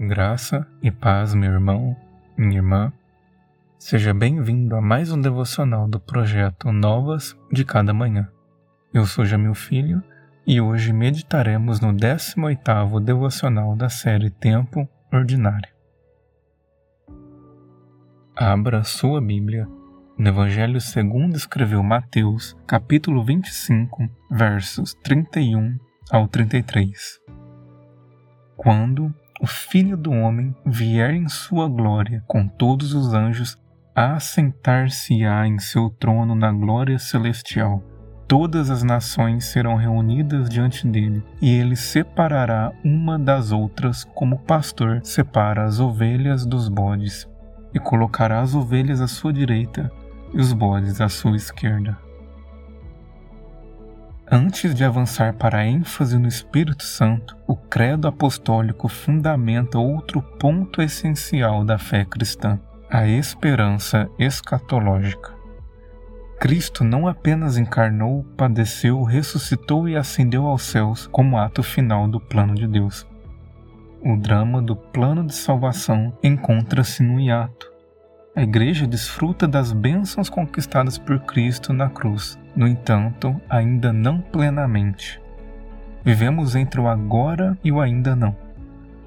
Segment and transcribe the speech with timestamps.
[0.00, 1.96] Graça e paz, meu irmão,
[2.36, 2.92] minha irmã.
[3.80, 8.28] Seja bem-vindo a mais um devocional do projeto Novas de Cada Manhã.
[8.94, 10.00] Eu sou Jamil Filho
[10.46, 15.68] e hoje meditaremos no 18º devocional da série Tempo Ordinário.
[18.36, 19.66] Abra sua Bíblia
[20.16, 25.76] no Evangelho segundo escreveu Mateus, capítulo 25, versos 31
[26.08, 27.20] ao 33.
[28.56, 33.56] Quando o Filho do Homem vier em sua glória com todos os anjos,
[33.94, 37.82] assentar-se-á em seu trono na glória celestial.
[38.26, 44.40] Todas as nações serão reunidas diante dele, e ele separará uma das outras, como o
[44.40, 47.26] pastor separa as ovelhas dos bodes,
[47.72, 49.90] e colocará as ovelhas à sua direita
[50.34, 51.96] e os bodes à sua esquerda.
[54.30, 60.82] Antes de avançar para a ênfase no Espírito Santo, o credo apostólico fundamenta outro ponto
[60.82, 65.32] essencial da fé cristã: a esperança escatológica.
[66.38, 72.54] Cristo não apenas encarnou, padeceu, ressuscitou e ascendeu aos céus como ato final do plano
[72.54, 73.06] de Deus.
[74.04, 77.67] O drama do plano de salvação encontra-se no hiato,
[78.38, 85.20] a igreja desfruta das bênçãos conquistadas por Cristo na cruz, no entanto, ainda não plenamente.
[86.04, 88.36] Vivemos entre o agora e o ainda não.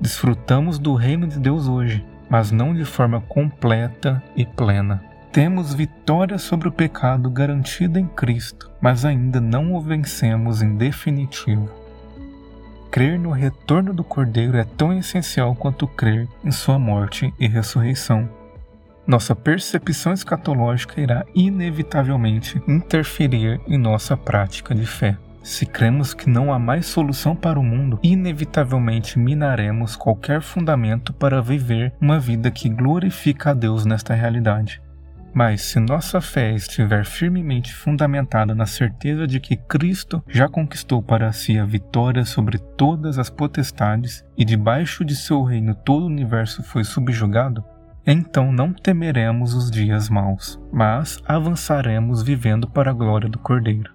[0.00, 5.00] Desfrutamos do reino de Deus hoje, mas não de forma completa e plena.
[5.30, 11.70] Temos vitória sobre o pecado garantida em Cristo, mas ainda não o vencemos em definitivo.
[12.90, 18.41] Crer no retorno do Cordeiro é tão essencial quanto crer em sua morte e ressurreição
[19.06, 25.16] nossa percepção escatológica irá inevitavelmente interferir em nossa prática de fé.
[25.42, 31.42] Se cremos que não há mais solução para o mundo, inevitavelmente minaremos qualquer fundamento para
[31.42, 34.80] viver uma vida que glorifica a Deus nesta realidade.
[35.34, 41.32] Mas se nossa fé estiver firmemente fundamentada na certeza de que Cristo já conquistou para
[41.32, 46.62] si a vitória sobre todas as potestades e debaixo de seu reino todo o universo
[46.62, 47.64] foi subjugado,
[48.06, 53.92] então não temeremos os dias maus, mas avançaremos vivendo para a glória do Cordeiro.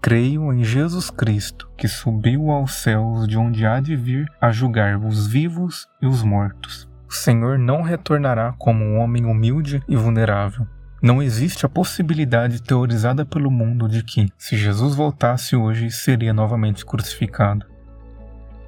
[0.00, 4.96] Creio em Jesus Cristo, que subiu aos céus de onde há de vir a julgar
[4.96, 6.88] os vivos e os mortos.
[7.08, 10.66] O Senhor não retornará como um homem humilde e vulnerável.
[11.02, 16.86] Não existe a possibilidade teorizada pelo mundo de que, se Jesus voltasse hoje, seria novamente
[16.86, 17.66] crucificado.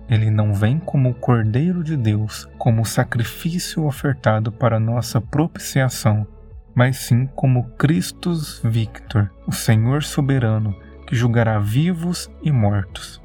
[0.09, 6.27] Ele não vem como o Cordeiro de Deus, como sacrifício ofertado para nossa propiciação,
[6.75, 10.77] mas sim como Christus Victor, o Senhor soberano,
[11.07, 13.23] que julgará vivos e mortos.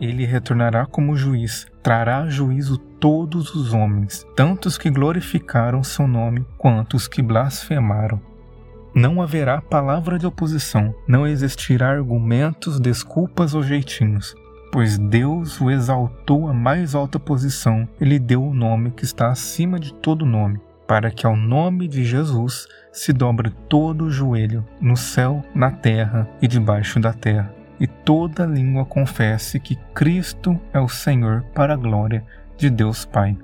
[0.00, 6.46] Ele retornará como juiz, trará juízo todos os homens, tanto os que glorificaram seu nome
[6.56, 8.20] quanto os que blasfemaram.
[8.94, 14.34] Não haverá palavra de oposição, não existirá argumentos, desculpas ou jeitinhos
[14.70, 19.30] pois Deus o exaltou à mais alta posição e lhe deu o nome que está
[19.30, 24.64] acima de todo nome, para que ao nome de Jesus se dobre todo o joelho,
[24.80, 30.80] no céu, na terra e debaixo da terra, e toda língua confesse que Cristo é
[30.80, 32.24] o Senhor para a glória
[32.56, 33.36] de Deus Pai.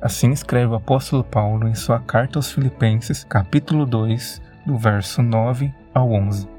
[0.00, 5.72] Assim escreve o apóstolo Paulo em sua carta aos Filipenses, capítulo 2, do verso 9
[5.94, 6.53] ao 11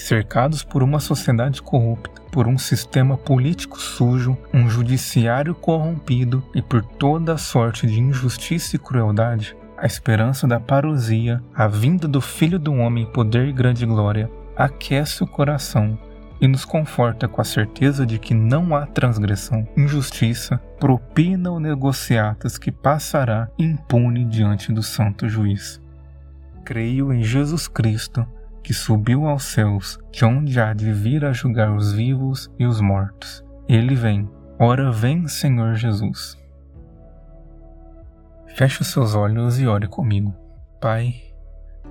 [0.00, 6.82] cercados por uma sociedade corrupta, por um sistema político sujo, um judiciário corrompido e por
[6.82, 12.72] toda sorte de injustiça e crueldade, a esperança da parousia, a vinda do Filho do
[12.72, 15.98] Homem em poder e grande glória, aquece o coração
[16.40, 22.56] e nos conforta com a certeza de que não há transgressão, injustiça, propina ou negociatas
[22.56, 25.80] que passará impune diante do santo juiz.
[26.64, 28.26] Creio em Jesus Cristo,
[28.62, 32.80] que subiu aos céus, de onde há de vir a julgar os vivos e os
[32.80, 33.44] mortos.
[33.68, 34.28] Ele vem,
[34.58, 36.36] ora vem, Senhor Jesus.
[38.54, 40.34] Feche os seus olhos e ore comigo.
[40.80, 41.14] Pai,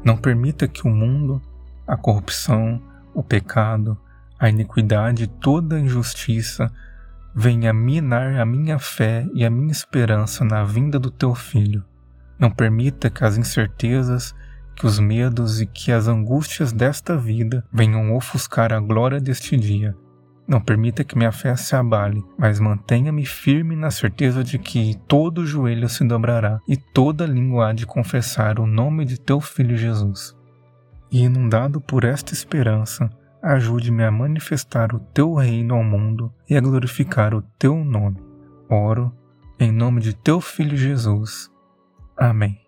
[0.04, 1.42] não permita que o mundo,
[1.88, 2.82] a corrupção,
[3.14, 3.98] o pecado,
[4.40, 6.72] a iniquidade toda a injustiça
[7.36, 11.84] venha minar a minha fé e a minha esperança na vinda do teu filho.
[12.40, 14.34] Não permita que as incertezas
[14.78, 19.96] que os medos e que as angústias desta vida venham ofuscar a glória deste dia.
[20.48, 25.46] Não permita que minha fé se abale, mas mantenha-me firme na certeza de que todo
[25.46, 30.34] joelho se dobrará e toda língua há de confessar o nome de teu Filho Jesus.
[31.12, 33.10] E inundado por esta esperança,
[33.42, 38.18] ajude-me a manifestar o teu reino ao mundo e a glorificar o teu nome.
[38.70, 39.12] Oro
[39.60, 41.50] em nome de teu filho Jesus.
[42.16, 42.67] Amém.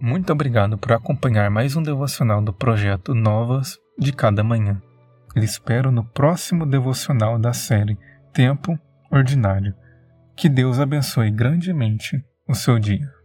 [0.00, 4.80] Muito obrigado por acompanhar mais um devocional do projeto Novas de Cada Manhã.
[5.36, 7.98] Lhe espero no próximo devocional da série
[8.32, 8.78] Tempo
[9.10, 9.74] Ordinário.
[10.34, 13.19] Que Deus abençoe grandemente o seu dia.